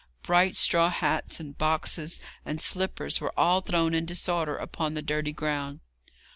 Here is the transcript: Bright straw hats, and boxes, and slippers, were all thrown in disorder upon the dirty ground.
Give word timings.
Bright 0.23 0.55
straw 0.55 0.89
hats, 0.89 1.39
and 1.39 1.55
boxes, 1.55 2.19
and 2.43 2.59
slippers, 2.59 3.21
were 3.21 3.39
all 3.39 3.61
thrown 3.61 3.93
in 3.93 4.07
disorder 4.07 4.57
upon 4.57 4.95
the 4.95 5.03
dirty 5.03 5.31
ground. 5.31 5.79